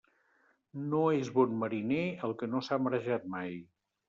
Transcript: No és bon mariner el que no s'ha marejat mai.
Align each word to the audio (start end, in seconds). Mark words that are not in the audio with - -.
No 0.93 1.01
és 1.17 1.29
bon 1.35 1.53
mariner 1.65 2.01
el 2.29 2.35
que 2.41 2.51
no 2.55 2.63
s'ha 2.69 2.81
marejat 2.89 3.31
mai. 3.37 3.55